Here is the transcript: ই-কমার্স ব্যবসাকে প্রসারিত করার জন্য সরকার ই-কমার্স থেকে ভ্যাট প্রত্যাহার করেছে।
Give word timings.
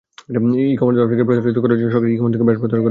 ই-কমার্স 0.71 0.97
ব্যবসাকে 0.99 1.25
প্রসারিত 1.27 1.57
করার 1.63 1.77
জন্য 1.79 1.91
সরকার 1.95 2.09
ই-কমার্স 2.11 2.33
থেকে 2.35 2.45
ভ্যাট 2.47 2.47
প্রত্যাহার 2.51 2.61
করেছে। 2.61 2.79